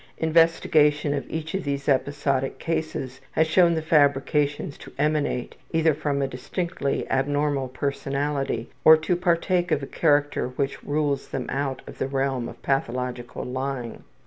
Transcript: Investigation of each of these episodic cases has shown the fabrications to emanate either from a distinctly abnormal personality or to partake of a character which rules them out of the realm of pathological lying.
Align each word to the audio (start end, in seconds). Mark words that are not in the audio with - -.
Investigation 0.17 1.13
of 1.13 1.29
each 1.29 1.53
of 1.53 1.63
these 1.63 1.87
episodic 1.87 2.57
cases 2.57 3.21
has 3.33 3.45
shown 3.45 3.75
the 3.75 3.83
fabrications 3.83 4.75
to 4.79 4.91
emanate 4.97 5.53
either 5.73 5.93
from 5.93 6.23
a 6.23 6.27
distinctly 6.27 7.07
abnormal 7.07 7.67
personality 7.67 8.71
or 8.83 8.97
to 8.97 9.15
partake 9.15 9.69
of 9.69 9.83
a 9.83 9.85
character 9.85 10.47
which 10.55 10.81
rules 10.83 11.27
them 11.27 11.45
out 11.51 11.83
of 11.85 11.99
the 11.99 12.07
realm 12.07 12.49
of 12.49 12.63
pathological 12.63 13.43
lying. 13.43 14.03